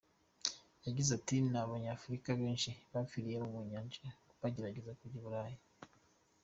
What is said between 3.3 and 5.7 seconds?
mu nyanja bagerageza kujya I Burayi.